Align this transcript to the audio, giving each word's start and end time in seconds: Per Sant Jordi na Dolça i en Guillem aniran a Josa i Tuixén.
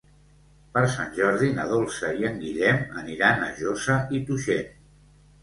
Per 0.77 0.81
Sant 0.93 1.11
Jordi 1.17 1.49
na 1.57 1.65
Dolça 1.73 2.09
i 2.23 2.25
en 2.31 2.41
Guillem 2.47 2.81
aniran 3.03 3.45
a 3.45 3.53
Josa 3.61 4.01
i 4.21 4.25
Tuixén. 4.33 4.75